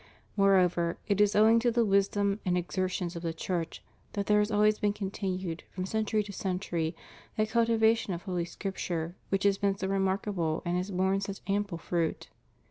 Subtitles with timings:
[0.35, 4.49] Moreover, it is o"wdng to the wisdom and exertions of the Church that there has
[4.49, 6.95] always been continued, from century to century,
[7.37, 11.77] that cultivation of Holy Scripture which has been so remarkable and has borne such ample
[11.77, 12.29] fruit.